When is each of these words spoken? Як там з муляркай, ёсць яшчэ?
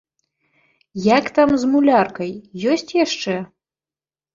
Як 1.17 1.25
там 1.37 1.49
з 1.65 1.71
муляркай, 1.75 2.35
ёсць 2.75 2.91
яшчэ? 3.05 3.41